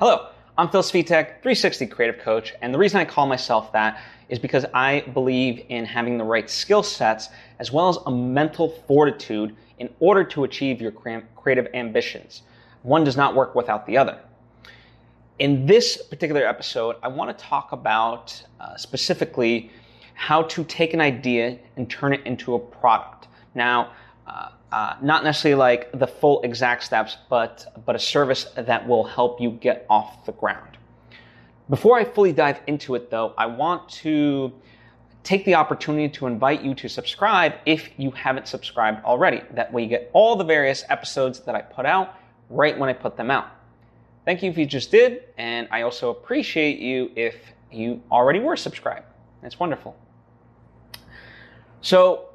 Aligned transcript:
Hello, 0.00 0.28
I'm 0.56 0.70
Phil 0.70 0.80
Svitek, 0.80 1.42
360 1.42 1.86
Creative 1.88 2.18
Coach, 2.18 2.54
and 2.62 2.72
the 2.72 2.78
reason 2.78 2.98
I 2.98 3.04
call 3.04 3.26
myself 3.26 3.70
that 3.72 4.00
is 4.30 4.38
because 4.38 4.64
I 4.72 5.00
believe 5.12 5.62
in 5.68 5.84
having 5.84 6.16
the 6.16 6.24
right 6.24 6.48
skill 6.48 6.82
sets 6.82 7.28
as 7.58 7.70
well 7.70 7.90
as 7.90 7.98
a 8.06 8.10
mental 8.10 8.70
fortitude 8.88 9.54
in 9.78 9.90
order 9.98 10.24
to 10.24 10.44
achieve 10.44 10.80
your 10.80 10.90
creative 10.90 11.68
ambitions. 11.74 12.44
One 12.80 13.04
does 13.04 13.18
not 13.18 13.34
work 13.34 13.54
without 13.54 13.84
the 13.84 13.98
other. 13.98 14.18
In 15.38 15.66
this 15.66 16.00
particular 16.00 16.46
episode, 16.46 16.96
I 17.02 17.08
want 17.08 17.36
to 17.36 17.44
talk 17.44 17.72
about 17.72 18.42
uh, 18.58 18.78
specifically 18.78 19.70
how 20.14 20.44
to 20.44 20.64
take 20.64 20.94
an 20.94 21.02
idea 21.02 21.58
and 21.76 21.90
turn 21.90 22.14
it 22.14 22.24
into 22.24 22.54
a 22.54 22.58
product. 22.58 23.28
Now, 23.54 23.92
uh, 24.30 24.48
uh, 24.72 24.96
not 25.02 25.24
necessarily 25.24 25.58
like 25.58 25.90
the 25.98 26.06
full 26.06 26.40
exact 26.42 26.84
steps, 26.84 27.16
but 27.28 27.82
but 27.84 27.96
a 27.96 27.98
service 27.98 28.44
that 28.54 28.86
will 28.86 29.04
help 29.04 29.40
you 29.40 29.50
get 29.50 29.84
off 29.90 30.24
the 30.24 30.32
ground. 30.32 30.78
Before 31.68 31.98
I 31.98 32.04
fully 32.04 32.32
dive 32.32 32.60
into 32.66 32.94
it, 32.94 33.10
though, 33.10 33.34
I 33.36 33.46
want 33.46 33.88
to 34.04 34.52
take 35.22 35.44
the 35.44 35.54
opportunity 35.54 36.08
to 36.08 36.26
invite 36.26 36.62
you 36.62 36.74
to 36.74 36.88
subscribe 36.88 37.54
if 37.66 37.90
you 37.96 38.10
haven't 38.12 38.46
subscribed 38.46 39.04
already. 39.04 39.42
That 39.52 39.72
way, 39.72 39.82
you 39.82 39.88
get 39.88 40.10
all 40.12 40.36
the 40.36 40.44
various 40.44 40.84
episodes 40.88 41.40
that 41.40 41.54
I 41.54 41.62
put 41.62 41.84
out 41.84 42.14
right 42.48 42.78
when 42.78 42.88
I 42.88 42.92
put 42.92 43.16
them 43.16 43.30
out. 43.30 43.48
Thank 44.24 44.42
you 44.42 44.50
if 44.50 44.58
you 44.58 44.66
just 44.66 44.90
did, 44.90 45.24
and 45.38 45.66
I 45.70 45.82
also 45.82 46.10
appreciate 46.10 46.78
you 46.78 47.10
if 47.16 47.36
you 47.72 48.02
already 48.10 48.38
were 48.38 48.56
subscribed. 48.56 49.06
That's 49.42 49.58
wonderful. 49.58 49.96
So, 51.80 52.29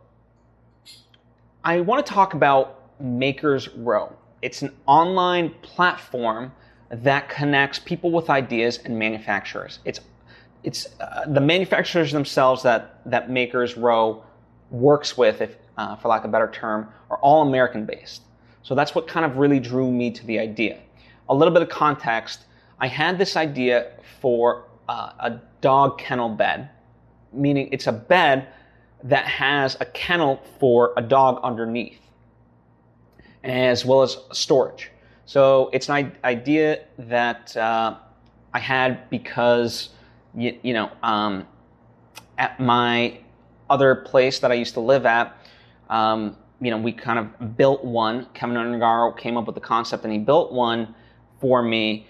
I 1.66 1.80
want 1.80 2.06
to 2.06 2.14
talk 2.14 2.36
about 2.36 2.80
Maker's 3.00 3.70
Row. 3.70 4.16
It's 4.44 4.62
an 4.62 4.72
online 4.86 5.50
platform 5.64 6.54
that 6.92 7.28
connects 7.28 7.80
people 7.80 8.12
with 8.12 8.30
ideas 8.30 8.78
and 8.86 8.98
manufacturers. 9.00 9.80
It's 9.84 10.00
it's 10.64 10.88
uh, 11.00 11.26
the 11.26 11.42
manufacturers 11.42 12.12
themselves 12.12 12.62
that 12.64 13.02
that 13.08 13.32
Maker's 13.32 13.78
Row 13.78 14.24
works 14.70 15.18
with, 15.18 15.42
if 15.42 15.56
uh, 15.78 15.96
for 15.96 16.08
lack 16.10 16.22
of 16.22 16.30
a 16.30 16.32
better 16.32 16.52
term, 16.52 16.88
are 17.10 17.18
all 17.18 17.42
American 17.42 17.84
based. 17.84 18.22
So 18.62 18.76
that's 18.76 18.94
what 18.94 19.08
kind 19.08 19.26
of 19.26 19.38
really 19.38 19.60
drew 19.60 19.92
me 19.92 20.12
to 20.12 20.26
the 20.28 20.38
idea. 20.38 20.78
A 21.30 21.34
little 21.34 21.54
bit 21.54 21.64
of 21.64 21.70
context: 21.70 22.46
I 22.80 22.88
had 22.88 23.18
this 23.18 23.36
idea 23.36 23.94
for 24.22 24.66
uh, 24.88 25.14
a 25.18 25.40
dog 25.62 25.98
kennel 25.98 26.30
bed, 26.30 26.70
meaning 27.34 27.70
it's 27.72 27.88
a 27.88 27.92
bed 27.92 28.50
that 29.06 29.26
has 29.26 29.78
a 29.80 29.86
kennel 29.86 30.42
for 30.60 30.94
a 30.98 31.02
dog 31.02 31.40
underneath, 31.44 32.00
as 33.44 33.86
well 33.86 34.02
as 34.02 34.18
storage. 34.32 34.92
So 35.26 35.70
it's 35.74 35.90
an 35.90 36.12
idea 36.24 36.86
that 36.98 37.56
uh, 37.56 37.98
I 38.54 38.60
had 38.60 39.10
because, 39.10 39.90
you, 40.36 40.58
you 40.64 40.74
know, 40.74 40.92
um, 41.04 41.48
at 42.38 42.60
my 42.60 43.20
other 43.70 43.96
place 43.96 44.40
that 44.40 44.52
I 44.52 44.56
used 44.56 44.74
to 44.74 44.80
live 44.80 45.06
at, 45.06 45.38
um, 45.90 46.36
you 46.60 46.72
know, 46.72 46.78
we 46.78 46.92
kind 46.92 47.20
of 47.20 47.58
built 47.58 47.84
one. 47.84 48.28
Kevin 48.34 48.56
Ungaro 48.56 49.16
came 49.18 49.38
up 49.38 49.46
with 49.46 49.56
the 49.56 49.62
concept 49.62 50.04
and 50.04 50.14
he 50.14 50.20
built 50.20 50.52
one 50.52 50.96
for 51.40 51.62
me, 51.62 52.08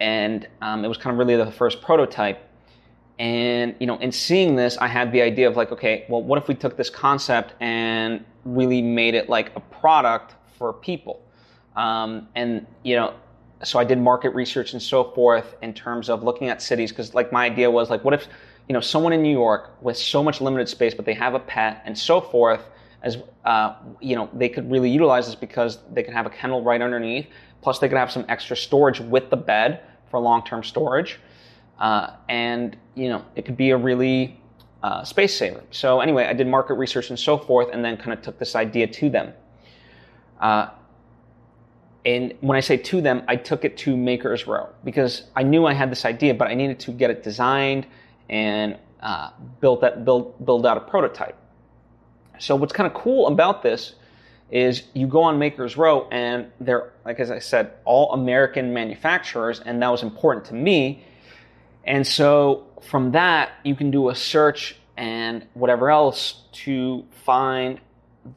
and 0.00 0.48
um, 0.62 0.84
it 0.84 0.88
was 0.88 0.96
kind 0.96 1.12
of 1.12 1.18
really 1.18 1.36
the 1.36 1.50
first 1.50 1.82
prototype. 1.82 2.48
And 3.18 3.74
you 3.78 3.86
know, 3.86 3.98
in 3.98 4.12
seeing 4.12 4.56
this, 4.56 4.76
I 4.78 4.88
had 4.88 5.12
the 5.12 5.22
idea 5.22 5.48
of 5.48 5.56
like, 5.56 5.70
okay, 5.72 6.06
well, 6.08 6.22
what 6.22 6.38
if 6.38 6.48
we 6.48 6.54
took 6.54 6.76
this 6.76 6.90
concept 6.90 7.54
and 7.60 8.24
really 8.44 8.82
made 8.82 9.14
it 9.14 9.28
like 9.28 9.52
a 9.54 9.60
product 9.60 10.34
for 10.58 10.72
people? 10.72 11.22
Um, 11.76 12.28
and 12.34 12.66
you 12.82 12.96
know, 12.96 13.14
so 13.64 13.78
I 13.78 13.84
did 13.84 13.98
market 13.98 14.30
research 14.30 14.72
and 14.72 14.82
so 14.82 15.04
forth 15.04 15.54
in 15.62 15.72
terms 15.72 16.08
of 16.08 16.22
looking 16.22 16.48
at 16.48 16.60
cities 16.60 16.90
because 16.90 17.14
like 17.14 17.32
my 17.32 17.44
idea 17.44 17.70
was 17.70 17.90
like, 17.90 18.04
what 18.04 18.14
if 18.14 18.26
you 18.68 18.72
know 18.72 18.80
someone 18.80 19.12
in 19.12 19.22
New 19.22 19.32
York 19.32 19.76
with 19.82 19.96
so 19.96 20.22
much 20.22 20.40
limited 20.40 20.68
space, 20.68 20.94
but 20.94 21.04
they 21.04 21.14
have 21.14 21.34
a 21.34 21.40
pet 21.40 21.82
and 21.84 21.96
so 21.96 22.20
forth, 22.20 22.62
as 23.02 23.18
uh, 23.44 23.74
you 24.00 24.16
know, 24.16 24.28
they 24.32 24.48
could 24.48 24.70
really 24.70 24.90
utilize 24.90 25.26
this 25.26 25.34
because 25.34 25.78
they 25.92 26.02
could 26.02 26.14
have 26.14 26.26
a 26.26 26.30
kennel 26.30 26.62
right 26.62 26.80
underneath. 26.80 27.26
Plus, 27.60 27.78
they 27.78 27.88
could 27.88 27.98
have 27.98 28.10
some 28.10 28.24
extra 28.28 28.56
storage 28.56 29.00
with 29.00 29.30
the 29.30 29.36
bed 29.36 29.80
for 30.10 30.18
long-term 30.18 30.64
storage. 30.64 31.18
Uh, 31.78 32.14
and 32.28 32.76
you 32.94 33.08
know 33.08 33.24
it 33.34 33.44
could 33.44 33.56
be 33.56 33.70
a 33.70 33.76
really 33.76 34.40
uh, 34.82 35.04
space 35.04 35.36
saver. 35.36 35.62
So 35.70 36.00
anyway, 36.00 36.26
I 36.26 36.32
did 36.32 36.46
market 36.46 36.74
research 36.74 37.10
and 37.10 37.18
so 37.18 37.38
forth, 37.38 37.68
and 37.72 37.84
then 37.84 37.96
kind 37.96 38.12
of 38.12 38.22
took 38.22 38.38
this 38.38 38.54
idea 38.54 38.86
to 38.86 39.10
them. 39.10 39.32
Uh, 40.40 40.68
and 42.04 42.34
when 42.40 42.56
I 42.56 42.60
say 42.60 42.76
to 42.76 43.00
them, 43.00 43.22
I 43.28 43.36
took 43.36 43.64
it 43.64 43.76
to 43.78 43.96
Maker's 43.96 44.46
Row 44.46 44.68
because 44.84 45.24
I 45.36 45.44
knew 45.44 45.66
I 45.66 45.72
had 45.72 45.90
this 45.90 46.04
idea, 46.04 46.34
but 46.34 46.48
I 46.48 46.54
needed 46.54 46.80
to 46.80 46.90
get 46.90 47.10
it 47.10 47.22
designed 47.22 47.86
and 48.28 48.76
uh, 49.00 49.30
build 49.60 49.80
that 49.82 50.04
build 50.04 50.44
build 50.44 50.66
out 50.66 50.76
a 50.76 50.80
prototype. 50.80 51.36
So 52.38 52.56
what's 52.56 52.72
kind 52.72 52.88
of 52.88 52.94
cool 52.94 53.28
about 53.28 53.62
this 53.62 53.94
is 54.50 54.84
you 54.94 55.06
go 55.06 55.22
on 55.22 55.38
Maker's 55.38 55.76
Row 55.76 56.08
and 56.10 56.50
they're 56.60 56.92
like 57.04 57.20
as 57.20 57.30
I 57.30 57.38
said, 57.38 57.72
all 57.84 58.12
American 58.12 58.72
manufacturers, 58.74 59.60
and 59.60 59.80
that 59.82 59.88
was 59.88 60.02
important 60.02 60.44
to 60.46 60.54
me 60.54 61.04
and 61.84 62.06
so 62.06 62.66
from 62.82 63.12
that, 63.12 63.52
you 63.64 63.74
can 63.74 63.90
do 63.90 64.08
a 64.08 64.14
search 64.14 64.76
and 64.96 65.46
whatever 65.54 65.90
else 65.90 66.42
to 66.52 67.04
find 67.24 67.80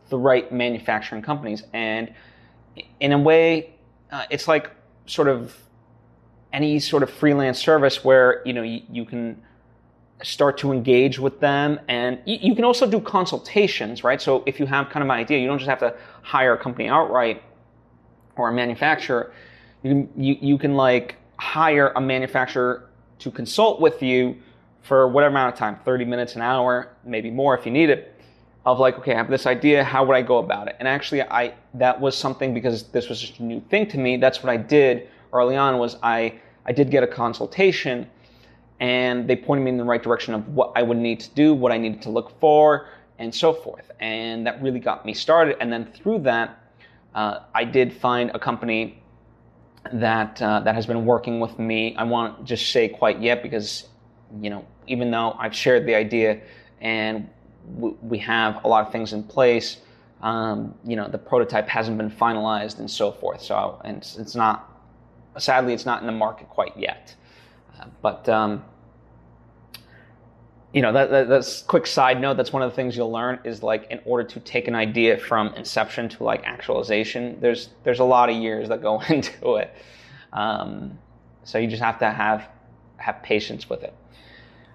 the 0.09 0.17
right 0.17 0.51
manufacturing 0.51 1.21
companies. 1.21 1.63
And 1.73 2.13
in 2.99 3.11
a 3.11 3.19
way, 3.19 3.73
uh, 4.11 4.25
it's 4.29 4.47
like 4.47 4.71
sort 5.05 5.27
of 5.27 5.55
any 6.53 6.79
sort 6.79 7.03
of 7.03 7.09
freelance 7.09 7.59
service 7.59 8.03
where 8.03 8.41
you 8.45 8.53
know 8.53 8.63
you, 8.63 8.81
you 8.89 9.05
can 9.05 9.41
start 10.23 10.57
to 10.59 10.71
engage 10.71 11.19
with 11.19 11.39
them. 11.41 11.79
And 11.87 12.19
you, 12.25 12.37
you, 12.41 12.55
can 12.55 12.63
also 12.63 12.89
do 12.89 13.01
consultations 13.01 14.03
right? 14.03 14.21
So 14.21 14.43
if 14.45 14.59
you 14.59 14.65
have 14.65 14.89
kind 14.89 15.03
of 15.03 15.09
an 15.09 15.17
idea 15.17 15.39
you 15.39 15.47
don't 15.47 15.59
just 15.59 15.69
have 15.69 15.79
to 15.79 15.93
hire 16.21 16.53
a 16.53 16.57
company 16.57 16.87
outright 16.87 17.43
or 18.37 18.49
a 18.49 18.53
manufacturer. 18.53 19.33
You 19.83 19.91
can 19.91 20.23
you, 20.23 20.37
you 20.39 20.57
can 20.57 20.75
like 20.75 21.17
hire 21.37 21.91
a 21.95 22.01
manufacturer 22.01 22.89
to 23.19 23.31
consult 23.31 23.79
with 23.79 24.01
you 24.01 24.35
for 24.81 25.07
whatever 25.07 25.31
amount 25.31 25.53
of 25.53 25.57
time 25.57 25.77
30 25.83 26.05
minutes, 26.05 26.35
an 26.35 26.41
hour, 26.41 26.95
maybe 27.03 27.31
more 27.31 27.57
if 27.57 27.65
you 27.65 27.71
need 27.71 27.89
it 27.89 28.15
of 28.65 28.79
like, 28.79 28.97
okay, 28.97 29.13
I 29.13 29.17
have 29.17 29.29
this 29.29 29.45
idea, 29.45 29.83
how 29.83 30.03
would 30.05 30.15
I 30.15 30.21
go 30.21 30.39
about 30.39 30.67
it? 30.67 30.75
And 30.79 30.87
actually, 30.87 31.21
I 31.21 31.53
that 31.75 31.99
was 31.99 32.17
something 32.17 32.53
because 32.53 32.83
this 32.89 33.09
was 33.09 33.21
just 33.21 33.39
a 33.39 33.43
new 33.43 33.61
thing 33.69 33.87
to 33.89 33.97
me. 33.97 34.17
That's 34.17 34.41
what 34.41 34.49
I 34.49 34.57
did 34.57 35.07
early 35.33 35.55
on. 35.55 35.77
Was 35.77 35.97
I 36.01 36.39
I 36.65 36.71
did 36.71 36.89
get 36.89 37.03
a 37.03 37.07
consultation, 37.07 38.09
and 38.79 39.27
they 39.27 39.35
pointed 39.35 39.63
me 39.63 39.71
in 39.71 39.77
the 39.77 39.83
right 39.83 40.01
direction 40.01 40.33
of 40.33 40.47
what 40.49 40.71
I 40.75 40.81
would 40.81 40.97
need 40.97 41.19
to 41.21 41.29
do, 41.31 41.53
what 41.53 41.71
I 41.71 41.77
needed 41.77 42.01
to 42.03 42.09
look 42.09 42.39
for, 42.39 42.87
and 43.19 43.33
so 43.33 43.53
forth. 43.53 43.91
And 43.99 44.47
that 44.47 44.61
really 44.61 44.79
got 44.79 45.05
me 45.05 45.13
started. 45.13 45.57
And 45.59 45.71
then 45.71 45.85
through 45.85 46.19
that, 46.19 46.59
uh, 47.13 47.41
I 47.53 47.63
did 47.63 47.93
find 47.93 48.31
a 48.33 48.39
company 48.39 49.01
that 49.93 50.41
uh, 50.41 50.59
that 50.61 50.75
has 50.75 50.85
been 50.85 51.05
working 51.05 51.39
with 51.39 51.57
me. 51.59 51.95
I 51.95 52.03
won't 52.03 52.45
just 52.45 52.71
say 52.71 52.89
quite 52.89 53.21
yet 53.21 53.43
because 53.43 53.87
you 54.41 54.49
know 54.49 54.65
even 54.87 55.11
though 55.11 55.31
I've 55.33 55.55
shared 55.55 55.85
the 55.85 55.95
idea 55.95 56.41
and 56.81 57.29
w- 57.75 57.97
we 58.01 58.17
have 58.19 58.63
a 58.63 58.67
lot 58.67 58.85
of 58.85 58.91
things 58.91 59.13
in 59.13 59.23
place, 59.23 59.77
um, 60.21 60.75
you 60.83 60.95
know 60.95 61.07
the 61.07 61.17
prototype 61.17 61.67
hasn't 61.67 61.97
been 61.97 62.11
finalized 62.11 62.79
and 62.79 62.89
so 62.89 63.11
forth. 63.11 63.41
So 63.41 63.81
and 63.83 63.97
it's, 63.97 64.17
it's 64.17 64.35
not 64.35 64.71
sadly 65.37 65.73
it's 65.73 65.85
not 65.85 66.01
in 66.01 66.07
the 66.07 66.13
market 66.13 66.49
quite 66.49 66.75
yet. 66.77 67.15
Uh, 67.79 67.85
but 68.01 68.27
um, 68.29 68.63
you 70.75 70.81
know 70.81 70.91
that, 70.91 71.09
that, 71.09 71.29
that's 71.29 71.61
quick 71.61 71.87
side 71.87 72.19
note 72.19 72.35
that's 72.35 72.51
one 72.51 72.61
of 72.61 72.69
the 72.69 72.75
things 72.75 72.97
you'll 72.97 73.11
learn 73.11 73.39
is 73.45 73.63
like 73.63 73.87
in 73.89 73.99
order 74.03 74.27
to 74.27 74.41
take 74.41 74.67
an 74.67 74.75
idea 74.75 75.17
from 75.17 75.53
inception 75.55 76.09
to 76.09 76.23
like 76.23 76.43
actualization 76.43 77.37
there's 77.39 77.69
there's 77.85 77.99
a 77.99 78.03
lot 78.03 78.29
of 78.29 78.35
years 78.35 78.67
that 78.67 78.81
go 78.81 78.99
into 79.09 79.55
it. 79.55 79.73
Um, 80.33 80.99
so 81.45 81.57
you 81.59 81.67
just 81.67 81.81
have 81.81 81.97
to 81.99 82.11
have 82.11 82.49
have 82.97 83.23
patience 83.23 83.69
with 83.69 83.83
it. 83.83 83.93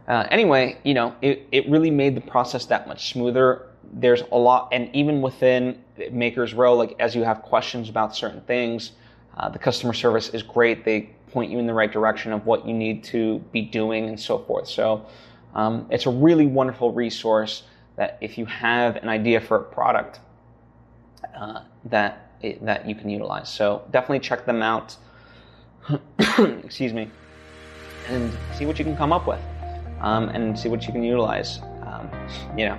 Uh, 0.09 0.27
anyway 0.31 0.79
you 0.85 0.95
know 0.95 1.15
it, 1.21 1.47
it 1.53 1.69
really 1.69 1.91
made 1.91 2.17
the 2.17 2.23
process 2.23 2.65
that 2.67 2.89
much 2.89 3.13
smoother. 3.13 3.67
There's 3.93 4.23
a 4.33 4.39
lot 4.39 4.71
and 4.73 4.89
even 4.97 5.21
within 5.21 5.83
Maker's 6.11 6.55
Row 6.55 6.77
like 6.77 6.97
as 6.99 7.15
you 7.15 7.25
have 7.25 7.43
questions 7.43 7.91
about 7.91 8.17
certain 8.17 8.41
things 8.41 8.93
uh, 9.37 9.51
the 9.51 9.59
customer 9.59 9.93
service 9.93 10.31
is 10.31 10.43
great. 10.43 10.85
They 10.85 11.11
point 11.31 11.51
you 11.51 11.59
in 11.59 11.67
the 11.67 11.75
right 11.75 11.93
direction 11.93 12.33
of 12.33 12.47
what 12.47 12.67
you 12.67 12.73
need 12.73 13.05
to 13.05 13.39
be 13.53 13.63
doing 13.63 14.09
and 14.09 14.19
so 14.19 14.39
forth. 14.39 14.67
So 14.67 15.07
um, 15.55 15.87
it's 15.91 16.07
a 16.07 16.11
really 16.11 16.47
wonderful 16.47 16.93
resource 16.93 17.65
that 17.97 18.19
if 18.21 18.39
you 18.39 18.47
have 18.47 18.97
an 18.97 19.09
idea 19.09 19.41
for 19.41 19.57
a 19.57 19.63
product 19.63 20.21
uh, 21.35 21.63
that 21.85 22.31
it, 22.41 22.65
that 22.65 22.89
you 22.89 22.95
can 22.95 23.11
utilize. 23.11 23.53
So 23.53 23.83
definitely 23.91 24.21
check 24.21 24.47
them 24.47 24.63
out. 24.63 24.97
Excuse 26.39 26.93
me, 26.93 27.11
and 28.09 28.33
see 28.57 28.67
what 28.67 28.79
you 28.79 28.85
can 28.85 28.97
come 28.97 29.13
up 29.13 29.27
with, 29.27 29.41
um, 30.01 30.29
and 30.31 30.59
see 30.59 30.69
what 30.69 30.87
you 30.87 30.93
can 30.93 31.03
utilize. 31.03 31.61
Um, 31.83 32.11
you 32.57 32.67
know. 32.67 32.79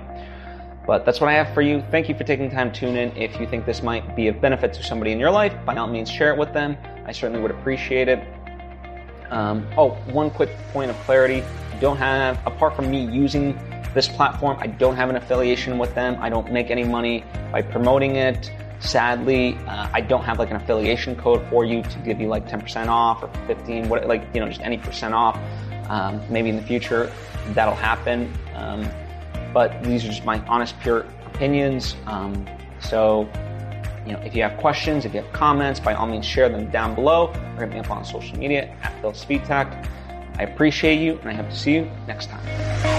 But 0.84 1.04
that's 1.04 1.20
what 1.20 1.30
I 1.30 1.34
have 1.34 1.54
for 1.54 1.62
you. 1.62 1.84
Thank 1.92 2.08
you 2.08 2.16
for 2.16 2.24
taking 2.24 2.50
time 2.50 2.72
to 2.72 2.80
tune 2.80 2.96
in. 2.96 3.16
If 3.16 3.38
you 3.38 3.46
think 3.46 3.66
this 3.66 3.84
might 3.84 4.16
be 4.16 4.26
of 4.26 4.40
benefit 4.40 4.72
to 4.74 4.82
somebody 4.82 5.12
in 5.12 5.20
your 5.20 5.30
life, 5.30 5.54
by 5.64 5.76
all 5.76 5.86
means 5.86 6.10
share 6.10 6.32
it 6.32 6.36
with 6.36 6.52
them. 6.52 6.76
I 7.06 7.12
certainly 7.12 7.40
would 7.40 7.52
appreciate 7.52 8.08
it. 8.08 8.26
Um, 9.30 9.66
oh, 9.78 9.90
one 10.10 10.30
quick 10.30 10.50
point 10.72 10.90
of 10.90 10.96
clarity. 11.04 11.44
Don't 11.82 11.96
have, 11.96 12.38
apart 12.46 12.76
from 12.76 12.92
me 12.92 13.04
using 13.04 13.58
this 13.92 14.06
platform, 14.06 14.56
I 14.60 14.68
don't 14.68 14.94
have 14.94 15.10
an 15.10 15.16
affiliation 15.16 15.78
with 15.78 15.92
them. 15.96 16.16
I 16.20 16.30
don't 16.30 16.52
make 16.52 16.70
any 16.70 16.84
money 16.84 17.24
by 17.50 17.60
promoting 17.60 18.14
it. 18.14 18.52
Sadly, 18.78 19.58
uh, 19.66 19.88
I 19.92 20.00
don't 20.00 20.22
have 20.22 20.38
like 20.38 20.50
an 20.50 20.54
affiliation 20.54 21.16
code 21.16 21.44
for 21.50 21.64
you 21.64 21.82
to 21.82 21.98
give 22.04 22.20
you 22.20 22.28
like 22.28 22.48
10% 22.48 22.86
off 22.86 23.24
or 23.24 23.30
15, 23.48 23.88
what, 23.88 24.06
like, 24.06 24.22
you 24.32 24.38
know, 24.38 24.46
just 24.46 24.60
any 24.60 24.78
percent 24.78 25.12
off. 25.12 25.36
Um, 25.88 26.22
maybe 26.30 26.50
in 26.50 26.54
the 26.54 26.62
future 26.62 27.10
that'll 27.48 27.74
happen. 27.74 28.32
Um, 28.54 28.88
but 29.52 29.82
these 29.82 30.04
are 30.04 30.08
just 30.08 30.24
my 30.24 30.38
honest, 30.46 30.78
pure 30.78 31.04
opinions. 31.26 31.96
Um, 32.06 32.46
so, 32.78 33.28
you 34.06 34.12
know, 34.12 34.20
if 34.20 34.36
you 34.36 34.42
have 34.44 34.56
questions, 34.56 35.04
if 35.04 35.14
you 35.14 35.22
have 35.22 35.32
comments, 35.32 35.80
by 35.80 35.94
all 35.94 36.06
means 36.06 36.26
share 36.26 36.48
them 36.48 36.70
down 36.70 36.94
below 36.94 37.34
or 37.56 37.66
hit 37.66 37.70
me 37.70 37.80
up 37.80 37.90
on 37.90 38.04
social 38.04 38.38
media 38.38 38.72
at 38.84 39.00
Phil 39.00 39.10
Svitek. 39.10 39.88
I 40.38 40.44
appreciate 40.44 41.00
you 41.00 41.18
and 41.20 41.30
I 41.30 41.34
hope 41.34 41.50
to 41.50 41.56
see 41.56 41.74
you 41.74 41.90
next 42.06 42.26
time. 42.26 42.91